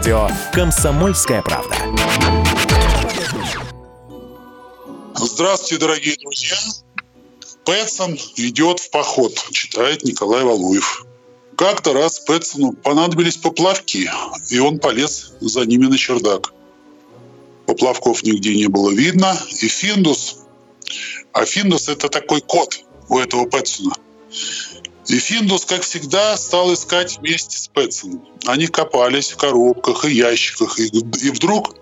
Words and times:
Радио 0.00 0.30
«Комсомольская 0.54 1.42
правда». 1.42 1.76
Здравствуйте, 5.14 5.76
дорогие 5.76 6.16
друзья. 6.16 6.56
Пэтсон 7.66 8.16
идет 8.36 8.80
в 8.80 8.88
поход, 8.88 9.34
читает 9.52 10.02
Николай 10.02 10.42
Валуев. 10.42 11.04
Как-то 11.54 11.92
раз 11.92 12.18
Пэтсону 12.20 12.72
понадобились 12.72 13.36
поплавки, 13.36 14.10
и 14.48 14.58
он 14.58 14.78
полез 14.78 15.34
за 15.42 15.66
ними 15.66 15.84
на 15.84 15.98
чердак. 15.98 16.54
Поплавков 17.66 18.22
нигде 18.22 18.56
не 18.56 18.68
было 18.68 18.90
видно, 18.92 19.36
и 19.50 19.68
Финдус, 19.68 20.38
а 21.34 21.44
Финдус 21.44 21.90
это 21.90 22.08
такой 22.08 22.40
кот 22.40 22.80
у 23.10 23.18
этого 23.18 23.44
Пэтсона, 23.44 23.92
и 25.10 25.18
Финдус, 25.18 25.64
как 25.64 25.82
всегда, 25.82 26.36
стал 26.36 26.72
искать 26.72 27.18
вместе 27.18 27.58
с 27.58 27.68
Пэтсоном. 27.68 28.24
Они 28.46 28.68
копались 28.68 29.32
в 29.32 29.36
коробках 29.36 30.04
и 30.04 30.12
ящиках, 30.12 30.78
и, 30.78 30.86
и 30.86 31.30
вдруг 31.30 31.74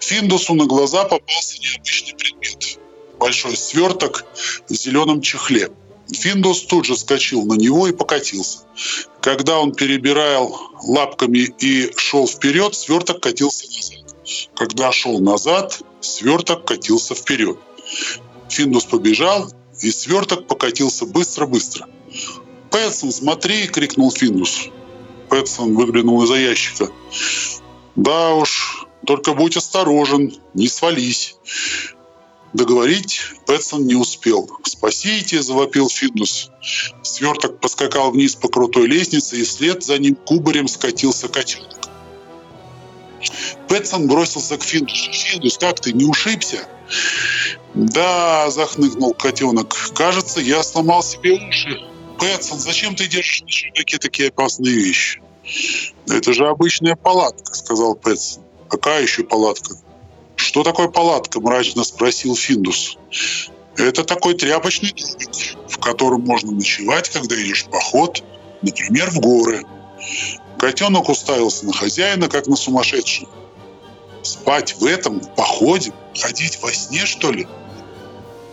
Финдусу 0.00 0.54
на 0.54 0.66
глаза 0.66 1.04
попался 1.04 1.58
необычный 1.60 2.14
предмет. 2.14 2.78
Большой 3.18 3.56
сверток 3.56 4.26
в 4.68 4.74
зеленом 4.74 5.22
чехле. 5.22 5.70
Финдус 6.12 6.66
тут 6.66 6.84
же 6.84 6.96
скочил 6.96 7.46
на 7.46 7.54
него 7.54 7.86
и 7.86 7.92
покатился. 7.92 8.58
Когда 9.22 9.58
он 9.58 9.72
перебирал 9.72 10.60
лапками 10.82 11.54
и 11.58 11.90
шел 11.96 12.28
вперед, 12.28 12.74
сверток 12.74 13.20
катился 13.20 13.66
назад. 13.66 14.14
Когда 14.54 14.92
шел 14.92 15.20
назад, 15.20 15.80
сверток 16.00 16.66
катился 16.66 17.14
вперед. 17.14 17.58
Финдус 18.50 18.84
побежал, 18.84 19.50
и 19.80 19.90
сверток 19.90 20.46
покатился 20.46 21.06
быстро-быстро. 21.06 21.88
«Пэтсон, 22.74 23.12
смотри!»— 23.12 23.66
крикнул 23.68 24.10
Финдус. 24.10 24.68
Пэтсон 25.28 25.76
выглянул 25.76 26.24
из-за 26.24 26.34
ящика. 26.34 26.88
«Да 27.94 28.34
уж, 28.34 28.88
только 29.06 29.32
будь 29.32 29.56
осторожен, 29.56 30.34
не 30.54 30.66
свались». 30.66 31.36
Договорить 32.52 33.20
Пэтсон 33.46 33.86
не 33.86 33.94
успел. 33.94 34.50
«Спасите!»– 34.64 35.40
завопил 35.42 35.88
Финдус. 35.88 36.50
Сверток 37.04 37.60
поскакал 37.60 38.10
вниз 38.10 38.34
по 38.34 38.48
крутой 38.48 38.88
лестнице, 38.88 39.36
и 39.36 39.44
вслед 39.44 39.84
за 39.84 39.96
ним 39.98 40.16
кубарем 40.16 40.66
скатился 40.66 41.28
котенок. 41.28 41.78
Пэтсон 43.68 44.08
бросился 44.08 44.58
к 44.58 44.64
Финдусу. 44.64 45.12
«Финдус, 45.12 45.58
как 45.58 45.78
ты, 45.78 45.92
не 45.92 46.06
ушибся?» 46.06 46.66
«Да»,– 47.74 48.50
захныкнул 48.50 49.14
котенок. 49.14 49.92
«Кажется, 49.94 50.40
я 50.40 50.64
сломал 50.64 51.04
себе 51.04 51.34
уши». 51.34 51.93
Пэтсон, 52.18 52.58
зачем 52.58 52.94
ты 52.94 53.06
держишь 53.06 53.42
на 53.42 53.50
чердаке 53.50 53.98
такие 53.98 54.28
опасные 54.28 54.74
вещи? 54.74 55.20
Это 56.08 56.32
же 56.32 56.46
обычная 56.46 56.96
палатка, 56.96 57.54
сказал 57.54 57.94
Пэтсон. 57.94 58.42
Какая 58.68 59.02
еще 59.02 59.24
палатка? 59.24 59.76
Что 60.36 60.62
такое 60.62 60.88
палатка? 60.88 61.40
мрачно 61.40 61.84
спросил 61.84 62.34
Финдус. 62.34 62.98
Это 63.76 64.04
такой 64.04 64.34
тряпочный 64.34 64.90
домик, 64.90 65.30
в 65.68 65.78
котором 65.78 66.22
можно 66.22 66.52
ночевать, 66.52 67.08
когда 67.08 67.34
идешь 67.34 67.64
в 67.64 67.70
поход, 67.70 68.22
например, 68.62 69.10
в 69.10 69.20
горы. 69.20 69.64
Котенок 70.58 71.08
уставился 71.08 71.66
на 71.66 71.72
хозяина, 71.72 72.28
как 72.28 72.46
на 72.46 72.56
сумасшедшего. 72.56 73.28
Спать 74.22 74.76
в 74.76 74.84
этом 74.84 75.20
в 75.20 75.34
походе? 75.34 75.92
Ходить 76.18 76.58
во 76.62 76.72
сне, 76.72 77.04
что 77.04 77.32
ли? 77.32 77.46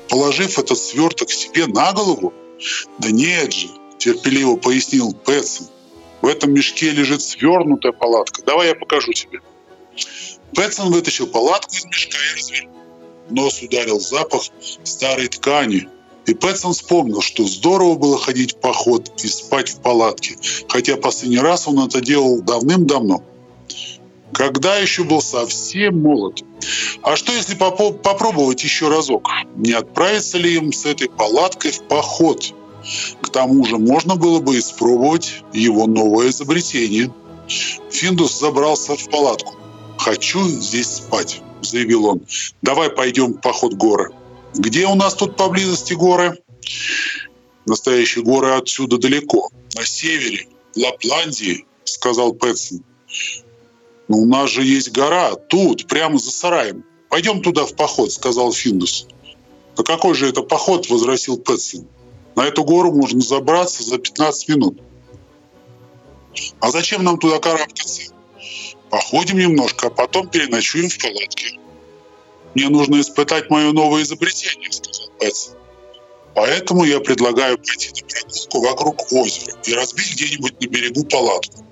Положив 0.09 0.59
этот 0.59 0.78
сверток 0.78 1.32
себе 1.32 1.67
на 1.67 1.94
голову, 1.94 2.34
«Да 3.00 3.12
нет 3.12 3.54
же»,– 3.54 3.70
терпеливо 3.98 4.56
пояснил 4.56 5.14
Пэтсон. 5.14 5.67
«В 6.22 6.28
этом 6.28 6.54
мешке 6.54 6.92
лежит 6.92 7.22
свернутая 7.22 7.92
палатка. 7.92 8.42
Давай 8.44 8.70
я 8.70 8.76
покажу 8.76 9.14
тебе». 9.14 9.40
Пэтсон 10.54 10.92
вытащил 10.92 11.27
палатку 11.27 11.76
из 11.76 11.86
мешка 11.86 12.17
и 12.17 12.39
развернул. 12.39 12.76
Нос 13.30 13.61
ударил 13.61 14.00
запах 14.00 14.42
старой 14.83 15.27
ткани. 15.27 15.88
И 16.26 16.33
Пэтсон 16.36 16.73
вспомнил, 16.73 17.21
что 17.21 17.45
здорово 17.45 17.95
было 17.95 18.17
ходить 18.20 18.54
в 18.54 18.58
поход 18.58 19.11
и 19.23 19.27
спать 19.27 19.70
в 19.70 19.82
палатке, 19.82 20.38
хотя 20.67 20.95
последний 20.95 21.39
раз 21.39 21.67
он 21.67 21.80
это 21.80 22.00
делал 22.00 22.42
давным-давно. 22.42 23.23
Когда 24.33 24.77
еще 24.77 25.03
был 25.03 25.21
совсем 25.21 26.02
молод. 26.02 26.43
А 27.03 27.15
что 27.15 27.33
если 27.33 27.55
попробовать 27.55 28.64
еще 28.64 28.89
разок? 28.89 29.27
Не 29.55 29.73
отправиться 29.73 30.37
ли 30.37 30.55
им 30.55 30.71
с 30.71 30.86
этой 30.86 31.09
палаткой 31.09 31.71
в 31.71 31.83
поход? 31.83 32.53
К 33.21 33.30
тому 33.30 33.65
же 33.65 33.77
можно 33.77 34.15
было 34.15 34.39
бы 34.39 34.58
испробовать 34.58 35.43
его 35.53 35.87
новое 35.87 36.30
изобретение. 36.30 37.14
Финдус 37.91 38.39
забрался 38.39 38.95
в 38.95 39.09
палатку. 39.09 39.55
«Хочу 39.97 40.47
здесь 40.47 40.87
спать»,– 40.87 41.41
заявил 41.61 42.05
он. 42.05 42.21
«Давай 42.61 42.89
пойдем 42.89 43.33
в 43.33 43.41
поход 43.41 43.73
горы». 43.73 44.11
«Где 44.55 44.87
у 44.87 44.95
нас 44.95 45.14
тут 45.14 45.37
поблизости 45.37 45.93
горы?» 45.93 46.39
«Настоящие 47.65 48.23
горы 48.23 48.53
отсюда 48.53 48.97
далеко, 48.97 49.49
на 49.75 49.86
севере, 49.86 50.47
Лапландии»,– 50.75 51.65
сказал 51.83 52.33
Пэтсон. 52.33 52.83
«Но 54.08 54.17
у 54.17 54.26
нас 54.26 54.50
же 54.50 54.64
есть 54.64 54.92
гора, 54.92 55.36
тут, 55.36 55.88
прямо 55.88 56.17
за 56.17 56.32
сараем. 56.32 56.84
Пойдем 57.10 57.42
туда 57.42 57.66
в 57.66 57.76
поход»,— 57.76 58.12
сказал 58.14 58.52
Финдус. 58.52 59.08
«А 59.78 59.84
какой 59.84 60.16
же 60.16 60.30
это 60.30 60.42
поход?»— 60.44 60.88
возразил 60.89 61.38
Пэтсон. 61.38 61.88
«На 62.36 62.45
эту 62.45 62.64
гору 62.64 62.92
можно 62.92 63.22
забраться 63.22 63.84
за 63.84 63.98
15 63.98 64.50
минут». 64.50 64.82
«А 66.60 66.72
зачем 66.72 67.04
нам 67.04 67.17
туда 67.17 67.39
карабкаться?» 67.39 68.14
«Походим 68.89 69.38
немножко, 69.38 69.88
а 69.88 69.89
потом 69.89 70.30
переночуем 70.30 70.89
в 70.89 70.98
палатке». 70.98 71.60
«Мне 72.54 72.70
нужно 72.70 73.00
испытать 73.00 73.50
мое 73.50 73.72
новое 73.72 74.04
изобретение»,— 74.04 74.70
сказал 74.72 75.08
Пэтсон. 75.20 75.56
«Поэтому 76.36 76.83
я 76.83 77.00
предлагаю 77.00 77.58
пойти 77.58 77.89
на 77.89 78.08
прогулку 78.08 78.62
вокруг 78.62 79.12
озера 79.12 79.58
и 79.66 79.73
разбить 79.73 80.14
где-нибудь 80.14 80.62
на 80.62 80.68
берегу 80.68 81.06
палатку, 81.06 81.66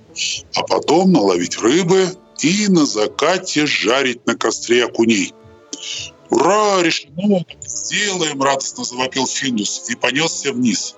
а 0.55 0.63
потом 0.63 1.11
наловить 1.11 1.57
рыбы 1.57 2.07
и 2.41 2.67
на 2.67 2.85
закате 2.85 3.65
жарить 3.65 4.25
на 4.25 4.35
костре 4.35 4.85
окуней. 4.85 5.33
«Ура! 6.29 6.81
Решено! 6.81 7.43
Сделаем!»– 7.61 8.41
радостно 8.43 8.83
завопил 8.83 9.25
Финдус 9.25 9.89
и 9.89 9.95
понесся 9.95 10.53
вниз. 10.53 10.95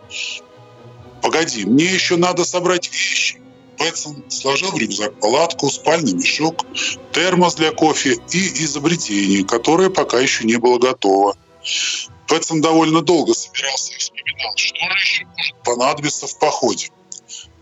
«Погоди, 1.21 1.65
мне 1.65 1.85
еще 1.85 2.17
надо 2.17 2.43
собрать 2.43 2.91
вещи!» 2.91 3.41
Пэтсон 3.77 4.23
сложил 4.29 4.71
в 4.71 4.77
рюкзак 4.77 5.19
палатку, 5.19 5.69
спальный 5.69 6.13
мешок, 6.13 6.65
термос 7.13 7.55
для 7.55 7.71
кофе 7.71 8.17
и 8.31 8.63
изобретение, 8.63 9.43
которое 9.43 9.89
пока 9.89 10.19
еще 10.19 10.43
не 10.43 10.57
было 10.57 10.77
готово. 10.77 11.35
Пэтсон 12.27 12.61
довольно 12.61 13.01
долго 13.01 13.33
собирался 13.33 13.93
и 13.93 13.97
вспоминал, 13.97 14.53
что 14.55 14.75
же 14.75 14.97
еще 14.99 15.25
может 15.25 15.55
понадобиться 15.63 16.27
в 16.27 16.37
походе. 16.37 16.89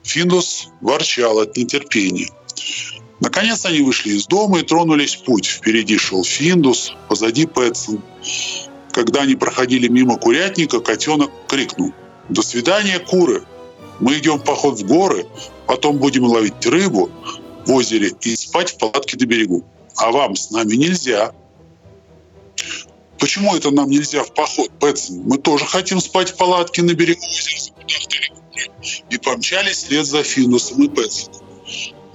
Финдус 0.10 0.70
ворчал 0.82 1.38
от 1.38 1.56
нетерпения. 1.56 2.30
Наконец 3.20 3.64
они 3.66 3.82
вышли 3.82 4.14
из 4.14 4.26
дома 4.26 4.60
и 4.60 4.64
тронулись 4.64 5.16
в 5.16 5.24
путь. 5.24 5.46
Впереди 5.46 6.00
шел 6.00 6.24
Финдус, 6.24 6.94
позади 7.08 7.46
Пэтсон. 7.46 8.02
Когда 8.92 9.22
они 9.22 9.36
проходили 9.36 9.88
мимо 9.88 10.18
курятника, 10.18 10.80
котенок 10.80 11.30
крикнул. 11.48 11.94
«До 12.28 12.42
свидания, 12.42 12.98
куры! 12.98 13.44
Мы 14.00 14.18
идем 14.18 14.38
в 14.40 14.44
поход 14.44 14.80
в 14.80 14.88
горы, 14.88 15.28
потом 15.68 15.98
будем 15.98 16.24
ловить 16.24 16.66
рыбу 16.66 17.12
в 17.68 17.72
озере 17.72 18.12
и 18.22 18.36
спать 18.36 18.72
в 18.72 18.78
палатке 18.78 19.16
на 19.16 19.26
берегу. 19.26 19.64
А 19.96 20.12
вам 20.12 20.36
с 20.36 20.50
нами 20.50 20.74
нельзя». 20.74 21.34
«Почему 23.20 23.56
это 23.56 23.70
нам 23.70 23.92
нельзя 23.92 24.24
в 24.24 24.34
поход, 24.34 24.72
Пэтсон? 24.80 25.22
Мы 25.26 25.38
тоже 25.38 25.66
хотим 25.66 26.00
спать 26.00 26.32
в 26.32 26.38
палатке 26.38 26.82
на 26.82 26.96
берегу 26.96 27.22
озера». 27.22 28.39
И 29.10 29.18
помчались 29.18 29.78
вслед 29.78 30.06
за 30.06 30.24
Финдусом 30.24 30.84
и 30.84 30.90
Пэтсоном. 30.90 31.42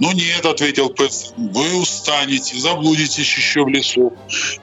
«Ну 0.01 0.13
нет»,— 0.13 0.45
ответил 0.47 0.89
Пэтс,— 0.89 1.33
«вы 1.37 1.77
устанете, 1.77 2.59
заблудитесь 2.59 3.37
еще 3.37 3.65
в 3.65 3.69
лесу. 3.69 4.13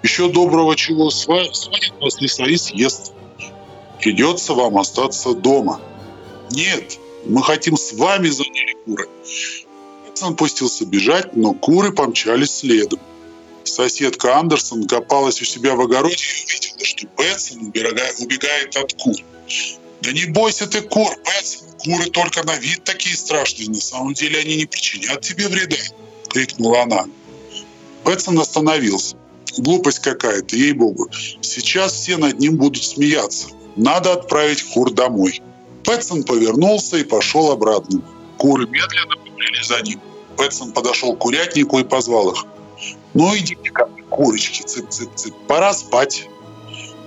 Еще 0.03 0.29
доброго 0.29 0.75
чего 0.75 1.09
свалит 1.09 1.53
вас 2.01 2.19
леса 2.19 2.45
и 2.45 2.57
съест. 2.57 3.13
Придется 3.99 4.53
вам 4.53 4.77
остаться 4.77 5.33
дома». 5.33 5.79
«Нет, 6.51 6.97
мы 7.25 7.41
хотим 7.43 7.77
с 7.77 7.93
вами»,— 7.93 8.27
заняли 8.29 8.75
куры. 8.85 9.07
Пэтсон 10.05 10.35
пустился 10.35 10.85
бежать, 10.85 11.35
но 11.35 11.53
куры 11.53 11.93
помчались 11.93 12.57
следом. 12.57 12.99
Соседка 13.63 14.37
Андерсон 14.37 14.85
копалась 14.85 15.41
у 15.41 15.45
себя 15.45 15.75
в 15.75 15.81
огороде 15.81 16.15
и 16.15 16.43
увидела, 16.45 16.85
что 16.85 17.07
Пэтсон 17.15 17.67
убегает 17.67 18.75
от 18.75 18.93
кур. 18.93 19.15
«Да 20.01 20.11
не 20.11 20.25
бойся 20.25 20.67
ты 20.67 20.81
кур, 20.81 21.15
Пэтсон!» 21.23 21.71
Куры 21.83 22.05
только 22.11 22.45
на 22.45 22.57
вид 22.57 22.83
такие 22.83 23.15
страшные, 23.15 23.69
на 23.69 23.81
самом 23.81 24.13
деле 24.13 24.39
они 24.39 24.55
не 24.55 24.65
причинят 24.65 25.21
тебе 25.21 25.47
вреда!»— 25.47 25.77
крикнула 26.29 26.83
она. 26.83 27.05
Пэтсон 28.03 28.39
остановился. 28.39 29.15
Глупость 29.57 29.99
какая-то, 29.99 30.55
ей-богу. 30.55 31.09
Сейчас 31.41 31.93
все 31.93 32.17
над 32.17 32.39
ним 32.39 32.57
будут 32.57 32.83
смеяться. 32.83 33.47
Надо 33.75 34.13
отправить 34.13 34.63
кур 34.63 34.91
домой. 34.91 35.41
Пэтсон 35.83 36.23
повернулся 36.23 36.97
и 36.97 37.03
пошел 37.03 37.51
обратно. 37.51 38.01
Куры 38.37 38.65
медленно 38.67 39.17
побрели 39.17 39.63
за 39.63 39.81
ним. 39.81 39.99
Пэтсон 40.37 40.71
подошел 40.71 41.15
к 41.15 41.19
курятнику 41.19 41.79
и 41.79 41.83
позвал 41.83 42.31
их. 42.31 42.45
«Ну, 43.13 43.35
идите 43.35 43.69
ко 43.71 43.87
мне, 43.87 44.03
курочки, 44.03 44.61
цып-цып-цып, 44.61 45.33
пора 45.47 45.73
спать. 45.73 46.27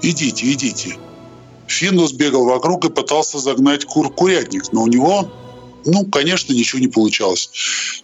Идите, 0.03 0.53
идите». 0.53 0.99
Финдус 1.69 2.13
бегал 2.13 2.45
вокруг 2.45 2.85
и 2.85 2.91
пытался 2.91 3.39
загнать 3.39 3.85
кур 3.85 4.13
курятник, 4.13 4.73
но 4.73 4.83
у 4.83 4.87
него, 4.87 5.31
ну, 5.85 6.07
конечно, 6.07 6.53
ничего 6.53 6.81
не 6.81 6.89
получалось. 6.89 7.51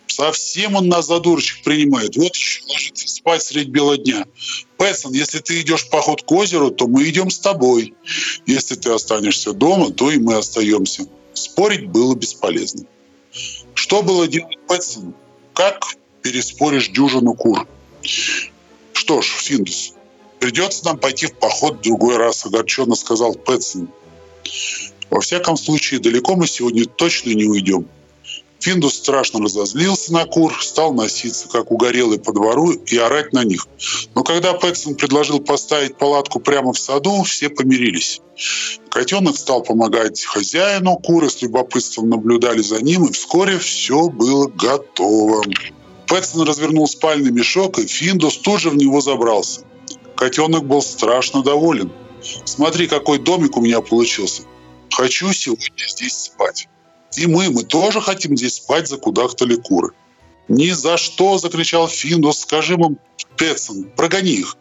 Совсем 0.06 0.74
он 0.74 0.88
нас 0.88 1.06
за 1.06 1.20
дурочек 1.20 1.62
принимает. 1.62 2.16
Вот 2.16 2.34
еще 2.34 2.62
ложится 2.68 3.08
спать 3.08 3.42
средь 3.42 3.68
бела 3.68 3.96
дня. 3.96 4.26
Пэтсон, 4.76 5.12
если 5.12 5.38
ты 5.38 5.60
идешь 5.60 5.84
в 5.84 5.90
поход 5.90 6.22
к 6.22 6.32
озеру, 6.32 6.70
то 6.70 6.86
мы 6.86 7.08
идем 7.08 7.30
с 7.30 7.38
тобой. 7.38 7.94
Если 8.46 8.74
ты 8.74 8.90
останешься 8.90 9.52
дома, 9.52 9.92
то 9.92 10.10
и 10.10 10.18
мы 10.18 10.36
остаемся. 10.36 11.06
Спорить 11.32 11.88
было 11.88 12.14
бесполезно. 12.14 12.84
Что 13.74 14.02
было 14.02 14.26
делать 14.26 14.58
Пэтсону? 14.66 15.14
Как 15.54 15.84
переспоришь 16.22 16.88
дюжину 16.88 17.34
кур? 17.34 17.66
Что 18.92 19.22
ж, 19.22 19.26
Финдус, 19.26 19.94
придется 20.40 20.84
нам 20.86 20.98
пойти 20.98 21.26
в 21.26 21.34
поход 21.34 21.78
в 21.78 21.82
другой 21.82 22.16
раз, 22.16 22.44
огорченно 22.44 22.96
сказал 22.96 23.34
Пэтсон. 23.34 23.88
Во 25.10 25.20
всяком 25.20 25.56
случае, 25.56 26.00
далеко 26.00 26.34
мы 26.34 26.46
сегодня 26.46 26.86
точно 26.86 27.30
не 27.30 27.44
уйдем. 27.44 27.86
Финдус 28.60 28.94
страшно 28.94 29.40
разозлился 29.40 30.12
на 30.12 30.26
кур, 30.26 30.54
стал 30.62 30.92
носиться, 30.92 31.48
как 31.48 31.70
угорелый 31.70 32.18
по 32.18 32.32
двору, 32.32 32.72
и 32.72 32.96
орать 32.98 33.32
на 33.32 33.42
них. 33.42 33.66
Но 34.14 34.22
когда 34.22 34.52
Пэтсон 34.52 34.96
предложил 34.96 35.40
поставить 35.40 35.96
палатку 35.96 36.40
прямо 36.40 36.74
в 36.74 36.78
саду, 36.78 37.22
все 37.22 37.48
помирились. 37.48 38.20
Котенок 38.90 39.38
стал 39.38 39.62
помогать 39.62 40.22
хозяину, 40.22 40.96
куры 40.96 41.30
с 41.30 41.40
любопытством 41.40 42.10
наблюдали 42.10 42.60
за 42.60 42.82
ним, 42.82 43.06
и 43.06 43.12
вскоре 43.12 43.58
все 43.58 44.10
было 44.10 44.46
готово. 44.46 45.42
Пэтсон 46.06 46.42
развернул 46.42 46.86
спальный 46.86 47.30
мешок, 47.30 47.78
и 47.78 47.86
Финдус 47.86 48.36
тут 48.36 48.60
же 48.60 48.70
в 48.70 48.76
него 48.76 49.00
забрался. 49.00 49.62
Котенок 50.20 50.66
был 50.66 50.82
страшно 50.82 51.42
доволен. 51.42 51.90
«Смотри, 52.44 52.86
какой 52.86 53.18
домик 53.18 53.56
у 53.56 53.62
меня 53.62 53.80
получился. 53.80 54.42
Хочу 54.90 55.32
сегодня 55.32 55.88
здесь 55.88 56.14
спать». 56.14 56.68
И 57.16 57.26
мы, 57.26 57.48
мы 57.48 57.64
тоже 57.64 58.02
хотим 58.02 58.36
здесь 58.36 58.56
спать, 58.56 58.86
закудахтали 58.86 59.56
куры. 59.56 59.94
«Ни 60.48 60.68
за 60.70 60.98
что!»– 60.98 61.38
закричал 61.38 61.88
Финдус. 61.88 62.40
«Скажи 62.40 62.74
им, 62.74 62.98
Пэтсон, 63.38 63.84
прогони 63.96 64.32
их!» 64.32 64.58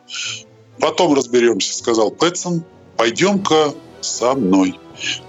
«Потом 0.79 1.13
разберемся»,– 1.13 1.73
сказал 1.77 2.09
Пэтсон. 2.09 2.63
«Пойдем-ка 2.95 3.75
со 3.99 4.35
мной». 4.35 4.79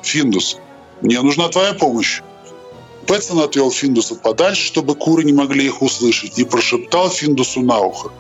«Финдус, 0.03 0.59
мне 1.01 1.21
нужна 1.21 1.49
твоя 1.49 1.75
помощь». 1.75 2.23
Пэтсон 3.07 3.41
отвел 3.41 3.71
Финдуса 3.71 4.15
подальше, 4.15 4.63
чтобы 4.63 4.95
куры 4.95 5.25
не 5.25 5.33
могли 5.33 5.67
их 5.67 5.83
услышать, 5.83 6.39
и 6.39 6.45
прошептал 6.45 7.11
Финдусу 7.11 7.61
на 7.61 7.81
ухо. 7.81 8.13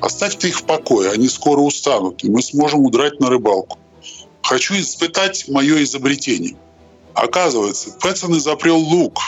«Оставь 0.00 0.36
ты 0.36 0.48
их 0.48 0.60
в 0.60 0.64
покое, 0.64 1.10
они 1.10 1.28
скоро 1.28 1.60
устанут, 1.60 2.24
и 2.24 2.30
мы 2.30 2.42
сможем 2.42 2.80
удрать 2.80 3.20
на 3.20 3.28
рыбалку. 3.28 3.78
Хочу 4.42 4.74
испытать 4.74 5.48
мое 5.48 5.82
изобретение». 5.82 6.56
Оказывается, 7.14 7.90
Пэтсон 8.00 8.36
изобрел 8.38 8.78
лук 8.78 9.18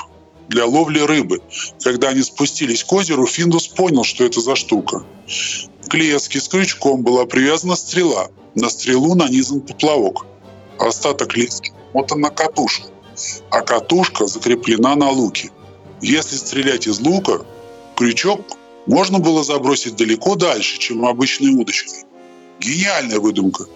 для 0.49 0.65
ловли 0.65 1.01
рыбы. 1.01 1.41
Когда 1.83 2.11
они 2.11 2.23
спустились 2.23 2.85
к 2.85 2.93
озеру, 2.93 3.27
Финдус 3.27 3.67
понял, 3.67 4.05
что 4.05 4.25
это 4.25 4.41
за 4.41 4.55
штука. 4.55 5.05
К 5.89 5.95
леске 5.95 6.41
с 6.41 6.49
крючком 6.49 7.03
была 7.03 7.27
привязана 7.27 7.75
стрела. 7.75 8.29
На 8.55 8.71
стрелу 8.71 9.15
нанизан 9.17 9.61
поплавок. 9.61 10.25
Остаток 10.79 11.37
лески 11.37 11.73
мотан 11.95 12.21
на 12.21 12.31
катушку, 12.31 12.89
а 13.51 13.63
катушка 13.63 14.27
закреплена 14.27 14.97
на 14.97 15.11
луке. 15.11 15.51
Если 16.01 16.37
стрелять 16.37 16.87
из 16.87 17.01
лука, 17.01 17.45
крючок 17.97 18.41
можно 18.87 19.19
было 19.19 19.45
забросить 19.45 19.97
далеко 19.97 20.35
дальше, 20.35 20.79
чем 20.79 21.05
обычной 21.05 21.55
удочкой. 21.55 22.05
Гениальная 22.61 23.19
выдумка. 23.19 23.67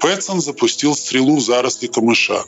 Пэтсон 0.00 0.40
запустил 0.40 0.94
стрелу 0.94 1.36
в 1.36 1.40
заросли 1.40 1.86
камыша. 1.86 2.44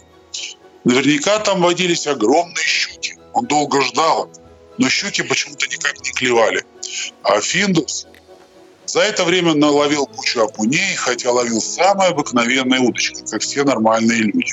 Наверняка 0.84 1.38
там 1.40 1.60
водились 1.60 2.06
огромные 2.06 2.64
щуки. 2.64 3.16
Он 3.34 3.46
долго 3.46 3.82
ждал, 3.82 4.30
но 4.78 4.88
щуки 4.88 5.22
почему-то 5.22 5.66
никак 5.66 6.00
не 6.02 6.10
клевали. 6.10 6.64
А 7.22 7.40
Финдус 7.40 8.06
за 8.86 9.00
это 9.00 9.24
время 9.24 9.54
наловил 9.54 10.06
кучу 10.06 10.42
окуней, 10.42 10.94
хотя 10.96 11.30
ловил 11.30 11.60
самые 11.60 12.10
обыкновенные 12.10 12.80
удочки, 12.80 13.22
как 13.30 13.42
все 13.42 13.62
нормальные 13.62 14.22
люди. 14.22 14.52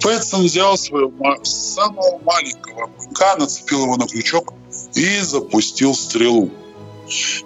Пэтсон 0.00 0.44
взял 0.44 0.76
своего 0.76 1.36
самого 1.44 2.18
маленького 2.24 2.84
окунька, 2.84 3.36
нацепил 3.38 3.82
его 3.84 3.96
на 3.96 4.06
крючок 4.06 4.54
и 4.94 5.20
запустил 5.20 5.94
стрелу. 5.94 6.50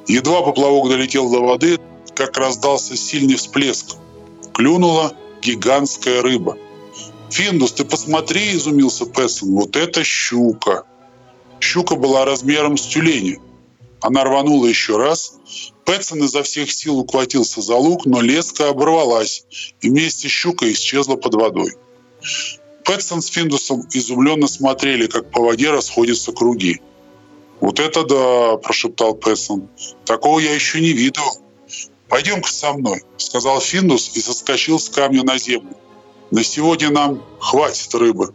Едва 0.07 0.43
поплавок 0.43 0.89
долетел 0.89 1.31
до 1.31 1.41
воды, 1.41 1.79
как 2.15 2.37
раздался 2.39 2.97
сильный 2.97 3.37
всплеск. 3.37 3.97
Клюнула 4.53 5.13
гигантская 5.43 6.23
рыба– 6.23 6.57
«Финдус, 7.31 7.73
ты 7.73 7.85
посмотри!»– 7.85 8.53
изумился 8.57 9.05
Пессон. 9.05 9.55
«Вот 9.55 9.77
это 9.77 10.05
щука!» 10.05 10.85
Щука 11.61 11.97
была 11.97 12.25
размером 12.25 12.77
с 12.77 12.87
тюленя. 12.87 13.39
Она 14.01 14.25
рванула 14.25 14.67
еще 14.67 14.97
раз. 14.97 15.35
Пэтсон 15.85 16.25
изо 16.25 16.43
всех 16.43 16.71
сил 16.71 16.99
ухватился 16.99 17.61
за 17.61 17.77
лук, 17.77 18.07
но 18.07 18.21
леска 18.21 18.69
оборвалась, 18.69 19.45
и 19.81 19.89
вместе 19.89 20.29
с 20.29 20.31
щукой 20.31 20.73
исчезла 20.73 21.17
под 21.17 21.35
водой. 21.35 21.73
Пэтсон 22.85 23.21
с 23.21 23.27
Финдусом 23.27 23.87
изумленно 23.93 24.47
смотрели, 24.47 25.07
как 25.07 25.31
по 25.31 25.43
воде 25.43 25.71
расходятся 25.71 26.33
круги. 26.33 26.81
«Вот 27.61 27.81
это 27.81 28.05
да!»– 28.05 28.57
прошептал 28.63 29.15
Пэтсон. 29.15 29.69
«Такого 30.05 30.39
я 30.39 30.55
еще 30.55 30.81
не 30.81 30.93
видел». 30.93 31.25
«Пойдем-ка 32.09 32.49
со 32.49 32.73
мной»,– 32.73 33.03
сказал 33.17 33.61
Финдус 33.61 34.13
и 34.15 34.21
соскочил 34.21 34.79
с 34.79 34.89
камня 34.89 35.25
на 35.25 35.39
землю. 35.39 35.77
На 36.31 36.43
сегодня 36.43 36.91
нам 36.91 37.23
хватит 37.39 37.95
рыбы. 37.95 38.35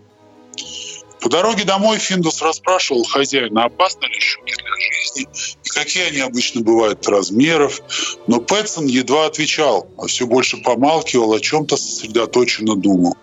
По 1.20 1.30
дороге 1.30 1.66
домой 1.66 2.00
Финдус 2.00 2.42
расспрашивал 2.42 3.04
хозяина, 3.04 3.66
опасны 3.66 4.06
ли 4.06 4.20
щуки 4.20 4.56
для 4.56 4.72
жизни 4.78 5.28
и 5.64 5.70
какие 5.70 6.08
они 6.08 6.20
обычно 6.20 6.62
бывают 6.62 7.08
размеров. 7.08 7.80
Но 8.28 8.40
Пэтсон 8.40 8.86
едва 8.86 9.28
отвечал, 9.28 9.88
а 9.98 10.08
все 10.08 10.26
больше 10.26 10.58
помалкивал, 10.58 11.34
о 11.34 11.40
чем-то 11.40 11.78
сосредоточенно 11.78 12.76
думал. 12.76 13.16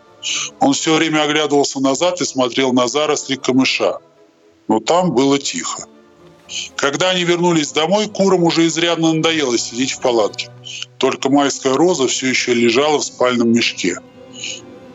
Он 0.61 0.73
все 0.73 0.95
время 0.95 1.23
оглядывался 1.23 1.81
назад 1.81 2.21
и 2.21 2.25
смотрел 2.25 2.73
на 2.73 2.89
заросли 2.89 3.37
камыша. 3.37 3.99
Но 4.69 4.81
там 4.81 5.13
было 5.13 5.39
тихо. 5.39 5.85
Когда 6.77 7.11
они 7.11 7.25
вернулись 7.25 7.73
домой, 7.73 8.09
курам 8.09 8.43
уже 8.43 8.67
изрядно 8.67 9.13
надоело 9.13 9.57
сидеть 9.59 9.93
в 9.93 10.01
палатке. 10.01 10.51
Только 10.99 11.29
майская 11.29 11.75
роза 11.75 12.09
все 12.09 12.29
еще 12.29 12.55
лежала 12.55 12.99
в 12.99 13.05
спальном 13.05 13.53
мешке– 13.53 13.99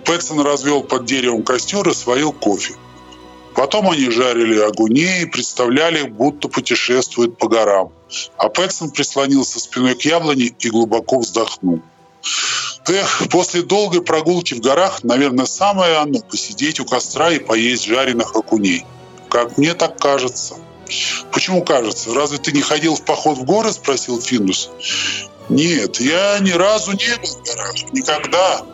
Пэтсон 0.06 0.42
развел 0.42 0.84
под 0.84 1.06
деревом 1.06 1.44
костер 1.44 1.88
и 1.88 1.94
сварил 1.94 2.34
кофе. 2.34 2.76
Потом 3.56 3.90
они 3.90 4.10
жарили 4.10 4.60
огуней 4.60 5.24
и 5.24 5.26
представляли, 5.26 6.08
будто 6.08 6.48
путешествуют 6.48 7.38
по 7.38 7.48
горам. 7.48 7.92
А 8.38 8.50
Пэтсон 8.50 8.90
прислонился 8.90 9.60
спиной 9.60 9.96
к 9.96 10.02
яблоне 10.02 10.52
и 10.58 10.70
глубоко 10.70 11.20
вздохнул. 11.20 11.82
Эх, 12.88 13.24
после 13.30 13.62
долгой 13.62 14.02
прогулки 14.02 14.54
в 14.54 14.60
горах, 14.60 15.04
наверное, 15.04 15.46
самое 15.46 15.98
оно– 15.98 16.20
посидеть 16.30 16.80
у 16.80 16.86
костра 16.86 17.32
и 17.32 17.40
поесть 17.40 17.86
жареных 17.86 18.36
окуней. 18.36 18.86
Как 19.30 19.58
мне 19.58 19.74
так 19.74 19.98
кажется. 20.00 20.56
Почему 21.32 21.64
кажется? 21.64 22.14
Разве 22.14 22.38
ты 22.38 22.52
не 22.52 22.62
ходил 22.62 22.96
в 22.96 23.04
поход 23.04 23.38
в 23.38 23.44
горы? 23.44 23.72
Спросил 23.72 24.22
Финдус. 24.22 24.70
Нет, 25.50 26.00
я 26.00 26.40
ни 26.40 26.52
разу 26.52 26.92
не 26.92 27.18
был 27.18 27.30
в 27.30 27.44
горах. 27.44 27.94
Никогда 27.94 28.66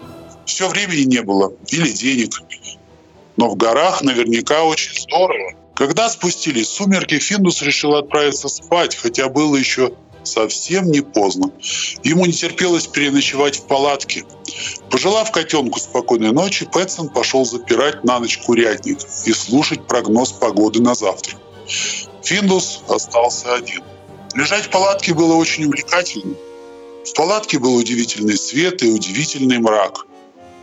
все 0.45 0.67
времени 0.67 1.01
не 1.01 1.21
было 1.21 1.53
или 1.67 1.89
денег. 1.89 2.41
Но 3.37 3.49
в 3.49 3.55
горах 3.55 4.01
наверняка 4.01 4.63
очень 4.63 4.99
здорово. 4.99 5.53
Когда 5.75 6.09
спустились 6.09 6.67
сумерки, 6.67 7.19
Финдус 7.19 7.61
решил 7.61 7.95
отправиться 7.95 8.49
спать, 8.49 8.95
хотя 8.95 9.29
было 9.29 9.55
еще 9.55 9.93
совсем 10.31 10.91
не 10.91 11.01
поздно. 11.01 11.51
Ему 12.03 12.25
не 12.25 12.33
терпелось 12.33 12.87
переночевать 12.87 13.57
в 13.57 13.63
палатке. 13.63 14.25
Пожелав 14.89 15.31
котенку 15.31 15.79
спокойной 15.79 16.31
ночи, 16.31 16.67
Пэтсон 16.71 17.09
пошел 17.09 17.45
запирать 17.45 18.03
на 18.03 18.19
ночь 18.19 18.37
курятник 18.37 18.99
и 19.25 19.33
слушать 19.33 19.85
прогноз 19.87 20.31
погоды 20.31 20.81
на 20.81 20.95
завтра. 20.95 21.37
Финдус 22.23 22.81
остался 22.87 23.55
один. 23.55 23.83
Лежать 24.35 24.65
в 24.65 24.69
палатке 24.69 25.13
было 25.13 25.35
очень 25.35 25.65
увлекательно. 25.65 26.35
В 27.05 27.13
палатке 27.13 27.59
был 27.59 27.75
удивительный 27.75 28.37
свет 28.37 28.83
и 28.83 28.89
удивительный 28.89 29.59
мрак. 29.59 30.05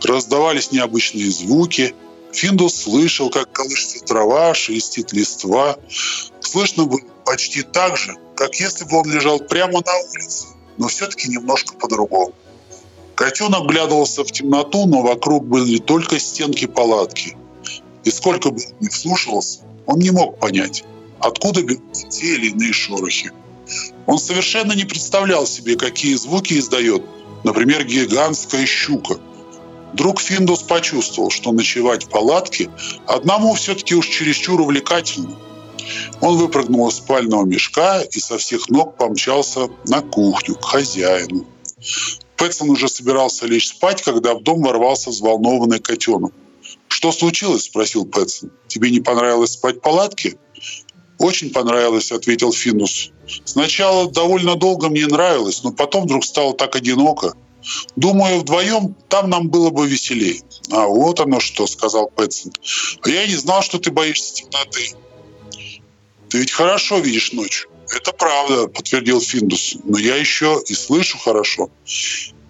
Раздавались 0.03 0.71
необычные 0.71 1.29
звуки. 1.29 1.93
Финдус 2.31 2.75
слышал, 2.75 3.29
как 3.29 3.51
колышется 3.51 4.03
трава, 4.05 4.53
шелестит 4.53 5.11
листва. 5.11 5.77
Слышно 6.39 6.85
было 6.85 7.01
почти 7.27 7.61
так 7.61 7.97
же, 7.97 8.15
как 8.37 8.55
если 8.55 8.85
бы 8.85 8.99
он 8.99 9.11
лежал 9.11 9.39
прямо 9.39 9.81
на 9.85 9.97
улице, 10.09 10.47
но 10.77 10.87
все-таки 10.87 11.27
немножко 11.27 11.75
по-другому. 11.75 12.33
Котенок 13.15 13.67
глядывался 13.67 14.23
в 14.23 14.31
темноту, 14.31 14.85
но 14.85 15.01
вокруг 15.01 15.45
были 15.45 15.77
только 15.77 16.19
стенки 16.19 16.67
палатки. 16.67 17.35
И 18.05 18.11
сколько 18.11 18.49
бы 18.49 18.61
он 18.65 18.75
ни 18.79 18.87
вслушивался, 18.87 19.59
он 19.85 19.99
не 19.99 20.11
мог 20.11 20.39
понять, 20.39 20.85
откуда 21.19 21.63
берутся 21.63 22.07
те 22.07 22.35
или 22.35 22.51
иные 22.51 22.71
шорохи. 22.71 23.33
Он 24.05 24.19
совершенно 24.19 24.71
не 24.71 24.85
представлял 24.85 25.45
себе, 25.45 25.75
какие 25.75 26.15
звуки 26.15 26.57
издает, 26.57 27.03
например, 27.43 27.83
гигантская 27.83 28.65
щука. 28.65 29.19
Друг 29.93 30.21
Финдус 30.21 30.63
почувствовал, 30.63 31.29
что 31.29 31.51
ночевать 31.51 32.05
в 32.05 32.09
палатке 32.09 32.69
одному 33.05 33.53
все-таки 33.55 33.95
уж 33.95 34.07
чересчур 34.07 34.61
увлекательно. 34.61 35.35
Он 36.21 36.37
выпрыгнул 36.37 36.87
из 36.89 36.95
спального 36.95 37.45
мешка 37.45 38.01
и 38.01 38.19
со 38.19 38.37
всех 38.37 38.69
ног 38.69 38.97
помчался 38.97 39.69
на 39.87 40.01
кухню 40.01 40.55
к 40.55 40.65
хозяину. 40.65 41.45
Пэтсон 42.37 42.69
уже 42.69 42.87
собирался 42.87 43.45
лечь 43.45 43.69
спать, 43.69 44.01
когда 44.01 44.35
в 44.35 44.43
дом 44.43 44.61
ворвался 44.61 45.09
взволнованный 45.09 45.79
котенок. 45.79 46.33
«Что 46.87 47.11
случилось?»– 47.11 47.63
спросил 47.65 48.05
Пэтсон. 48.05 48.51
«Тебе 48.67 48.91
не 48.91 48.99
понравилось 48.99 49.51
спать 49.51 49.77
в 49.77 49.81
палатке?» 49.81 50.37
«Очень 51.19 51.51
понравилось»,— 51.51 52.11
ответил 52.11 52.51
Финус. 52.51 53.11
«Сначала 53.45 54.09
довольно 54.11 54.55
долго 54.55 54.89
мне 54.89 55.07
нравилось, 55.07 55.63
но 55.63 55.71
потом 55.71 56.03
вдруг 56.03 56.25
стало 56.25 56.53
так 56.53 56.75
одиноко. 56.75 57.33
Думаю, 57.95 58.39
вдвоем 58.39 58.95
там 59.09 59.29
нам 59.29 59.49
было 59.49 59.69
бы 59.69 59.87
веселее». 59.87 60.41
«А 60.71 60.87
вот 60.87 61.19
оно 61.19 61.39
что»,— 61.39 61.65
сказал 61.67 62.09
Пэтсон. 62.09 62.53
«А 63.01 63.09
я 63.09 63.25
не 63.25 63.35
знал, 63.35 63.61
что 63.61 63.79
ты 63.79 63.91
боишься 63.91 64.33
темноты». 64.35 64.95
«Ты 66.29 66.39
ведь 66.39 66.51
хорошо 66.51 66.99
видишь 66.99 67.31
ночью». 67.33 67.69
«Это 67.95 68.11
правда»,— 68.11 68.67
подтвердил 68.67 69.21
Финдус. 69.21 69.77
«Но 69.83 69.97
я 69.97 70.15
еще 70.15 70.61
и 70.67 70.73
слышу 70.73 71.17
хорошо. 71.17 71.69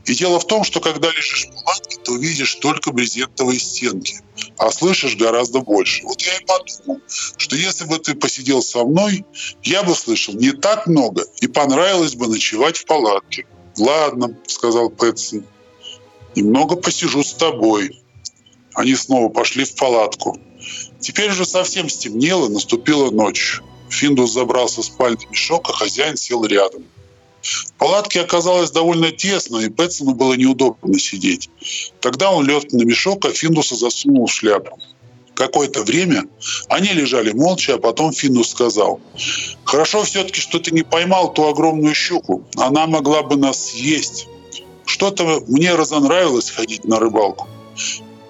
И 0.05 0.15
дело 0.15 0.39
в 0.39 0.47
том, 0.47 0.63
что 0.63 0.79
когда 0.79 1.09
лежишь 1.09 1.47
в 1.47 1.63
палатке, 1.63 1.97
то 2.03 2.15
видишь 2.15 2.55
только 2.55 2.91
брезентовые 2.91 3.59
стенки, 3.59 4.21
а 4.57 4.71
слышишь 4.71 5.17
гораздо 5.17 5.59
больше. 5.59 6.03
Вот 6.03 6.21
я 6.21 6.37
и 6.37 6.45
подумал, 6.45 7.01
что 7.07 7.55
если 7.57 7.83
бы 7.83 7.99
ты 7.99 8.15
посидел 8.15 8.61
со 8.61 8.85
мной, 8.85 9.25
я 9.63 9.83
бы 9.83 9.93
слышал 9.93 10.33
не 10.33 10.53
так 10.53 10.87
много 10.87 11.25
и 11.41 11.47
понравилось 11.47 12.15
бы 12.15 12.27
ночевать 12.27 12.77
в 12.77 12.85
палатке. 12.85 13.45
«Ладно»,— 13.77 14.35
сказал 14.47 14.89
Пэтсон,— 14.89 15.45
«немного 16.35 16.77
посижу 16.77 17.23
с 17.23 17.33
тобой». 17.33 18.01
Они 18.73 18.95
снова 18.95 19.29
пошли 19.29 19.65
в 19.65 19.75
палатку. 19.75 20.39
Теперь 20.99 21.31
уже 21.31 21.45
совсем 21.45 21.89
стемнело, 21.89 22.47
наступила 22.47 23.11
ночь. 23.11 23.59
Финдус 23.89 24.31
забрался 24.31 24.81
в 24.81 24.85
спальный 24.85 25.27
мешок, 25.29 25.69
а 25.69 25.73
хозяин 25.73 26.17
сел 26.17 26.45
рядом. 26.45 26.83
В 27.41 27.73
палатке 27.77 28.21
оказалось 28.21 28.71
довольно 28.71 29.11
тесно, 29.11 29.57
и 29.57 29.69
Пэтсону 29.69 30.13
было 30.13 30.33
неудобно 30.33 30.99
сидеть. 30.99 31.49
Тогда 32.01 32.31
он 32.31 32.45
лег 32.45 32.71
на 32.73 32.83
мешок, 32.83 33.25
а 33.25 33.31
Финдуса 33.31 33.75
засунул 33.75 34.25
в 34.25 34.31
шляпу. 34.31 34.79
Какое-то 35.35 35.83
время 35.83 36.23
они 36.67 36.89
лежали 36.89 37.31
молча, 37.31 37.75
а 37.75 37.77
потом 37.77 38.11
Финдус 38.11 38.49
сказал, 38.49 38.99
«Хорошо 39.65 40.03
все-таки, 40.03 40.41
что 40.41 40.59
ты 40.59 40.71
не 40.71 40.81
поймал 40.81 41.31
ту 41.31 41.47
огромную 41.47 41.93
щуку. 41.93 42.43
Она 42.55 42.87
могла 42.87 43.21
бы 43.21 43.35
нас 43.35 43.67
съесть. 43.69 44.27
Что-то 44.85 45.43
мне 45.47 45.75
разонравилось 45.75 46.49
ходить 46.49 46.85
на 46.85 46.99
рыбалку. 46.99 47.47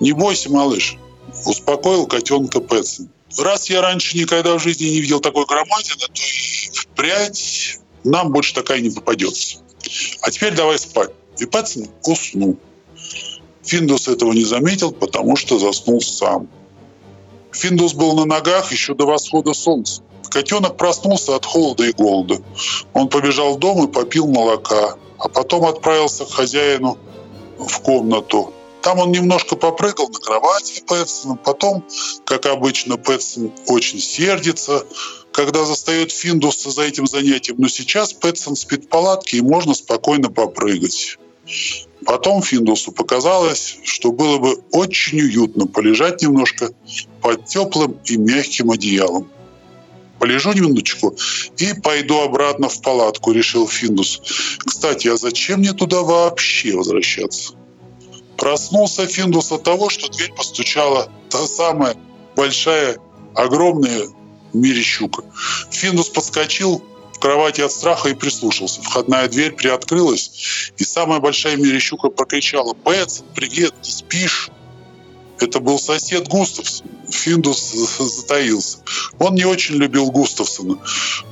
Не 0.02 0.12
бойся, 0.12 0.52
малыш»,– 0.52 0.98
успокоил 1.46 2.08
котенка 2.08 2.60
Пэтсон. 2.60 3.10
«Раз 3.38 3.70
я 3.70 3.82
раньше 3.82 4.18
никогда 4.18 4.58
в 4.58 4.60
жизни 4.60 4.86
не 4.86 5.00
видел 5.00 5.20
такой 5.20 5.46
громадины, 5.46 5.98
то 6.00 6.22
и 6.22 6.70
впрядь 6.74 7.80
нам 8.04 8.32
больше 8.32 8.54
такая 8.54 8.80
не 8.80 8.90
попадется. 8.90 9.60
А 10.22 10.32
теперь 10.32 10.54
давай 10.54 10.80
спать. 10.80 11.12
И 11.40 11.46
Пэтсон 11.46 11.88
уснул. 12.06 12.58
Финдус 13.64 14.08
этого 14.08 14.32
не 14.32 14.46
заметил, 14.46 14.92
потому 14.92 15.36
что 15.36 15.60
заснул 15.60 16.02
сам. 16.02 16.48
Финдус 17.52 17.94
был 17.94 18.14
на 18.14 18.26
ногах 18.26 18.72
еще 18.72 18.94
до 18.94 19.06
восхода 19.06 19.54
солнца. 19.54 20.02
Котенок 20.30 20.78
проснулся 20.78 21.36
от 21.36 21.46
холода 21.46 21.86
и 21.86 21.92
голода. 21.92 22.42
Он 22.94 23.08
побежал 23.10 23.56
в 23.56 23.60
дом 23.60 23.86
и 23.86 23.92
попил 23.92 24.28
молока, 24.28 24.96
а 25.20 25.30
потом 25.30 25.66
отправился 25.66 26.26
к 26.26 26.32
хозяину 26.32 26.98
в 27.58 27.80
комнату. 27.82 28.54
Там 28.82 29.00
он 29.00 29.12
немножко 29.12 29.56
попрыгал 29.56 30.10
на 30.10 30.20
кровати 30.20 30.84
Пэтсона. 30.86 31.36
Потом, 31.36 31.84
как 32.26 32.46
обычно, 32.46 32.98
Пэтсон 32.98 33.52
очень 33.68 34.00
сердится, 34.00 34.86
когда 35.32 35.66
застает 35.66 36.12
Финдуса 36.12 36.72
за 36.72 36.84
этим 36.84 37.08
занятием. 37.08 37.58
Но 37.60 37.68
сейчас 37.68 38.14
Пэтсон 38.14 38.56
спит 38.56 38.86
в 38.86 38.88
палатке, 38.88 39.38
и 39.38 39.42
можно 39.42 39.74
спокойно 39.74 40.30
попрыгать. 40.30 41.18
Потом 42.06 42.42
Финдусу 42.42 42.92
показалось, 42.92 43.80
что 43.84 44.12
было 44.12 44.38
бы 44.38 44.62
очень 44.72 45.20
уютно 45.20 45.68
полежать 45.68 46.22
немножко 46.22 46.70
под 47.22 47.46
теплым 47.46 48.00
и 48.06 48.18
мягким 48.18 48.72
одеялом. 48.72 49.30
Полежу 50.20 50.54
минуточку 50.54 51.16
и 51.58 51.74
пойду 51.74 52.20
обратно 52.22 52.70
в 52.70 52.82
палатку, 52.82 53.32
решил 53.32 53.68
Финдус. 53.68 54.22
Кстати, 54.60 55.08
а 55.10 55.18
зачем 55.18 55.60
мне 55.60 55.74
туда 55.74 56.02
вообще 56.02 56.76
возвращаться? 56.76 57.54
Проснулся 58.38 59.08
Финдус 59.08 59.52
от 59.52 59.64
того, 59.64 59.90
что 59.90 60.10
дверь 60.10 60.34
постучала 60.34 61.10
та 61.30 61.48
самая 61.48 61.96
большая, 62.36 62.98
огромная 63.34 64.08
в 64.54 64.56
мире 64.56 64.82
щука. 64.82 65.24
Финдус 65.72 66.10
подскочил 66.10 66.84
в 67.14 67.20
кровати 67.20 67.62
от 67.62 67.72
страха 67.72 68.10
и 68.10 68.14
прислушался. 68.14 68.82
Входная 68.82 69.28
дверь 69.28 69.54
приоткрылась, 69.54 70.72
и 70.78 70.84
самая 70.84 71.20
большая 71.20 71.58
в 71.58 72.10
прокричала 72.10 72.76
«Бетсон, 72.86 73.26
привет, 73.34 73.74
ты 73.82 73.92
спишь?» 73.92 74.52
Это 75.40 75.60
был 75.60 75.80
сосед 75.80 76.28
Густавсон. 76.28 76.88
Финдус 77.10 77.72
затаился. 78.00 78.80
Он 79.20 79.36
не 79.36 79.46
очень 79.46 79.76
любил 79.76 80.12
Густавсона, 80.12 80.78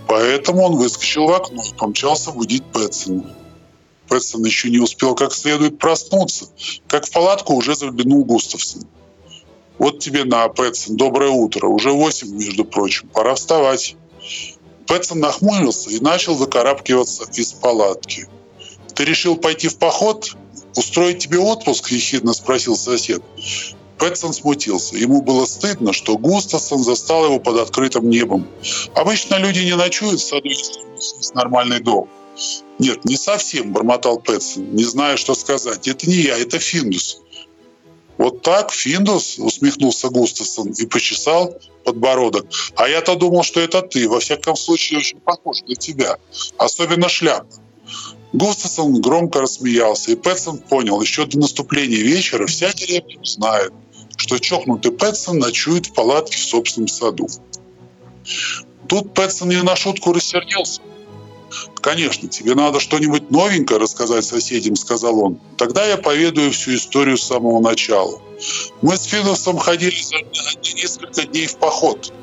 поэтому 0.07 0.63
он 0.63 0.75
выскочил 0.75 1.27
в 1.27 1.33
окно 1.33 1.63
и 1.63 1.77
помчался 1.77 2.31
будить 2.31 2.63
Пэтсона. 2.65 3.35
Пэтсон 4.07 4.43
еще 4.45 4.69
не 4.69 4.79
успел 4.79 5.15
как 5.15 5.33
следует 5.33 5.79
проснуться, 5.79 6.47
как 6.87 7.05
в 7.05 7.11
палатку 7.11 7.53
уже 7.53 7.75
заглянул 7.75 8.23
Густавсон. 8.23 8.83
Вот 9.77 9.99
тебе 9.99 10.23
на, 10.23 10.47
Пэтсон, 10.47 10.95
доброе 10.95 11.31
утро. 11.31 11.67
Уже 11.67 11.91
восемь, 11.91 12.29
между 12.35 12.63
прочим. 12.63 13.09
Пора 13.09 13.35
вставать. 13.35 13.95
Пэтсон 14.87 15.19
нахмурился 15.19 15.89
и 15.89 15.99
начал 15.99 16.35
выкарабкиваться 16.35 17.25
из 17.33 17.53
палатки. 17.53 18.27
«Ты 18.93 19.03
решил 19.03 19.35
пойти 19.35 19.67
в 19.67 19.77
поход? 19.77 20.35
Устроить 20.77 21.19
тебе 21.19 21.39
отпуск?»– 21.39 21.87
ехидно 21.91 22.33
спросил 22.33 22.77
сосед. 22.77 23.21
Пэтсон 23.97 24.33
смутился. 24.33 24.95
Ему 24.95 25.21
было 25.21 25.45
стыдно, 25.45 25.93
что 25.93 26.17
Густавсон 26.17 26.83
застал 26.83 27.25
его 27.25 27.39
под 27.39 27.57
открытым 27.57 28.09
небом. 28.09 28.47
Обычно 28.93 29.35
люди 29.35 29.59
не 29.59 29.75
ночуют 29.75 30.19
в 30.19 30.27
саду, 30.27 30.47
если 30.47 30.81
у 30.81 30.91
них 30.93 31.01
есть 31.17 31.33
нормальный 31.33 31.79
дом. 31.79 32.07
«Нет, 32.79 33.05
не 33.05 33.15
совсем»,– 33.15 33.71
бормотал 33.73 34.19
Пэтсон, 34.19 34.75
не 34.75 34.83
зная, 34.83 35.17
что 35.17 35.35
сказать. 35.35 35.87
«Это 35.87 36.09
не 36.09 36.15
я, 36.15 36.37
это 36.37 36.59
Финдус. 36.59 37.21
Вот 38.17 38.41
так, 38.41 38.71
Финдус, 38.71 39.37
усмехнулся 39.39 40.09
Густавсон 40.09 40.71
и 40.71 40.85
почесал 40.85 41.57
подбородок. 41.83 42.45
А 42.75 42.87
я-то 42.87 43.15
думал, 43.15 43.43
что 43.43 43.59
это 43.59 43.81
ты. 43.81 44.07
Во 44.07 44.19
всяком 44.19 44.55
случае, 44.55 44.99
очень 44.99 45.19
похож 45.19 45.61
на 45.67 45.75
тебя. 45.75 46.17
Особенно 46.57 47.09
шляпа. 47.09 47.47
Густавсон 48.31 49.01
громко 49.01 49.41
рассмеялся, 49.41 50.11
и 50.11 50.15
Пэтсон 50.15 50.57
понял, 50.57 50.99
еще 51.01 51.25
до 51.25 51.39
наступления 51.39 52.01
вечера 52.01 52.47
вся 52.47 52.73
деревня 52.73 53.17
знает, 53.23 53.71
что 54.17 54.39
чокнутый 54.39 54.91
Пэтсон 54.91 55.39
ночует 55.39 55.87
в 55.87 55.93
палатке 55.93 56.37
в 56.37 56.43
собственном 56.43 56.87
саду. 56.87 57.27
Тут 58.87 59.13
Пэтсон 59.13 59.49
не 59.49 59.61
на 59.61 59.75
шутку 59.75 60.13
рассердился– 60.13 60.81
«Конечно, 61.81 62.27
тебе 62.27 62.55
надо 62.55 62.79
что-нибудь 62.79 63.31
новенькое 63.31 63.79
рассказать 63.79 64.25
соседям»,— 64.25 64.75
сказал 64.77 65.19
он. 65.19 65.39
«Тогда 65.57 65.85
я 65.85 65.97
поведаю 65.97 66.51
всю 66.51 66.75
историю 66.75 67.17
с 67.17 67.23
самого 67.23 67.59
начала. 67.61 68.21
Мы 68.81 68.97
с 68.97 69.03
Финусом 69.03 69.57
ходили 69.57 69.95
за 70.01 70.17
несколько 70.75 71.23
дней 71.23 71.47
в 71.47 71.57
поход. 71.57 72.13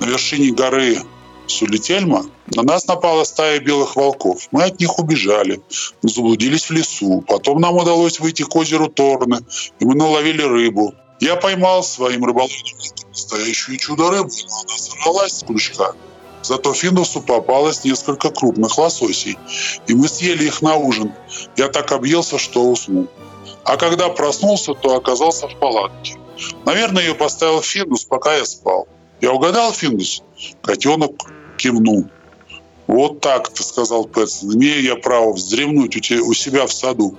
На 0.00 0.06
вершине 0.06 0.52
горы 0.52 1.02
Сулительма 1.46 2.24
на 2.54 2.62
нас 2.62 2.86
напала 2.86 3.24
стая 3.24 3.60
белых 3.60 3.96
волков. 3.96 4.48
Мы 4.52 4.64
от 4.64 4.80
них 4.80 4.98
убежали, 4.98 5.60
заблудились 6.02 6.66
в 6.66 6.70
лесу. 6.70 7.22
Потом 7.26 7.60
нам 7.60 7.76
удалось 7.76 8.20
выйти 8.20 8.42
к 8.42 8.56
озеру 8.56 8.88
Торны, 8.88 9.40
и 9.78 9.84
мы 9.84 9.94
наловили 9.94 10.42
рыбу. 10.42 10.94
Я 11.20 11.36
поймал 11.36 11.82
своим 11.82 12.24
рыболовным 12.24 12.58
настоящую 13.10 13.78
чудо-рыбу, 13.78 14.30
но 14.48 14.60
она 14.60 14.78
сорвалась 14.78 15.32
с 15.38 15.44
крючка. 15.44 15.92
Зато 16.42 16.72
Финдусу 16.74 17.20
попалось 17.20 17.84
несколько 17.84 18.30
крупных 18.30 18.76
лососей, 18.78 19.38
и 19.86 19.94
мы 19.94 20.08
съели 20.08 20.44
их 20.44 20.62
на 20.62 20.76
ужин. 20.76 21.12
Я 21.56 21.68
так 21.68 21.92
объелся, 21.92 22.38
что 22.38 22.64
уснул. 22.64 23.08
А 23.64 23.76
когда 23.76 24.08
проснулся, 24.08 24.74
то 24.74 24.96
оказался 24.96 25.48
в 25.48 25.56
палатке. 25.58 26.16
Наверное, 26.64 27.04
ее 27.04 27.14
поставил 27.14 27.62
Финдус, 27.62 28.04
пока 28.04 28.34
я 28.34 28.44
спал. 28.44 28.88
Я 29.20 29.32
угадал, 29.32 29.72
Финдус? 29.72 30.22
Котенок 30.62 31.12
кивнул. 31.56 32.06
«Вот 32.88 33.20
так, 33.20 33.50
сказал 33.54 34.04
Пэтсон, 34.04 34.56
имею 34.56 34.82
я 34.82 34.96
право 34.96 35.32
вздремнуть 35.32 35.96
у, 35.96 36.00
тебя, 36.00 36.22
у 36.22 36.34
себя 36.34 36.66
в 36.66 36.72
саду». 36.72 37.16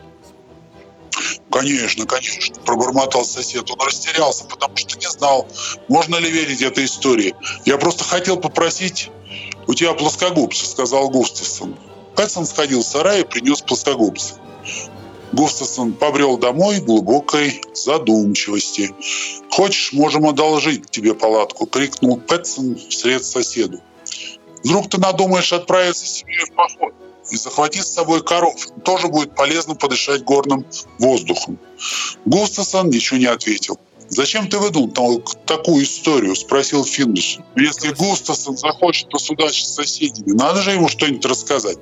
Конечно, 1.51 2.05
конечно, 2.05 2.55
пробормотал 2.65 3.25
сосед. 3.25 3.69
Он 3.69 3.85
растерялся, 3.85 4.45
потому 4.45 4.75
что 4.77 4.97
не 4.97 5.09
знал, 5.09 5.47
можно 5.87 6.15
ли 6.15 6.31
верить 6.31 6.61
этой 6.61 6.85
истории. 6.85 7.35
Я 7.65 7.77
просто 7.77 8.03
хотел 8.03 8.37
попросить 8.37 9.09
у 9.67 9.73
тебя 9.73 9.93
плоскогубцы, 9.93 10.65
сказал 10.65 11.09
Густавсон. 11.09 11.75
Пэтсон 12.15 12.45
сходил 12.45 12.81
в 12.81 12.85
сарай 12.85 13.21
и 13.21 13.25
принес 13.25 13.61
плоскогубцы. 13.61 14.35
Густавсон 15.31 15.93
побрел 15.93 16.37
домой 16.37 16.79
глубокой 16.79 17.61
задумчивости. 17.73 18.93
«Хочешь, 19.49 19.93
можем 19.93 20.27
одолжить 20.27 20.89
тебе 20.91 21.15
палатку!»— 21.15 21.65
крикнул 21.71 22.17
Пэтсон 22.17 22.77
вслед 22.89 23.25
соседу. 23.25 23.79
«Вдруг 24.63 24.89
ты 24.89 24.99
надумаешь 24.99 25.51
отправиться 25.51 26.05
с 26.05 26.11
семьей 26.19 26.45
в 26.45 26.53
поход 26.53 26.93
и 27.31 27.37
захватить 27.37 27.85
с 27.85 27.93
собой 27.93 28.23
коров. 28.23 28.55
Тоже 28.83 29.07
будет 29.07 29.35
полезно 29.35 29.75
подышать 29.75 30.23
горным 30.23 30.65
воздухом». 30.99 31.59
Густавсон 32.25 32.89
ничего 32.89 33.19
не 33.19 33.25
ответил. 33.25 33.79
«Зачем 34.09 34.47
ты 34.47 34.59
выдумал 34.59 35.23
такую 35.45 35.83
историю?»– 35.83 36.35
спросил 36.35 36.85
Финдус. 36.85 37.39
«Если 37.55 37.93
Густавсон 37.93 38.57
захочет 38.57 39.09
посудачить 39.09 39.65
с 39.65 39.73
соседями, 39.73 40.33
надо 40.33 40.61
же 40.61 40.71
ему 40.71 40.87
что-нибудь 40.87 41.25
рассказать. 41.25 41.77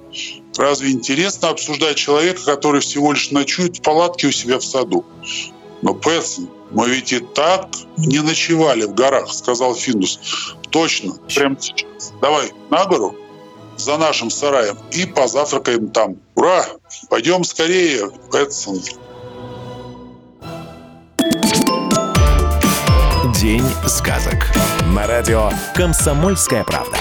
Разве 0.56 0.92
интересно 0.92 1.50
обсуждать 1.50 1.98
человека, 1.98 2.42
который 2.46 2.80
всего 2.80 3.12
лишь 3.12 3.32
ночует 3.32 3.78
в 3.78 3.82
палатке 3.82 4.28
у 4.28 4.32
себя 4.32 4.60
в 4.60 4.64
саду?» 4.64 5.04
«Но, 5.82 5.94
Пэтсон, 5.94 6.50
мы 6.72 6.90
ведь 6.90 7.12
и 7.12 7.20
так 7.20 7.70
не 7.98 8.20
ночевали 8.20 8.86
в 8.86 8.94
горах»,– 8.94 9.34
сказал 9.34 9.76
Финдус. 9.76 10.20
«Точно, 10.70 11.16
прямо 11.36 11.58
сейчас. 11.60 12.14
Давай 12.22 12.54
на 12.70 12.86
гору, 12.86 13.16
за 13.82 13.98
нашим 13.98 14.30
сараем, 14.30 14.78
и 14.92 15.06
позавтракаем 15.06 15.90
там. 15.90 16.18
Ура! 16.36 16.66
Пойдем 17.10 17.44
скорее, 17.44 18.10
Пэтсон!» 18.32 18.80
День 23.42 23.66
сказок. 23.88 24.52
На 24.94 25.08
радио 25.08 25.50
«Комсомольская 25.76 26.64
правда». 26.64 26.98